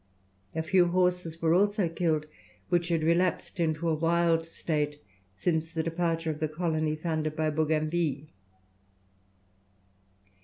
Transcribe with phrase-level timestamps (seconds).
[0.55, 2.25] A few horses were also killed
[2.69, 4.99] which had relapsed into a wild state
[5.35, 8.25] since the departure of the colony founded by Bougainville.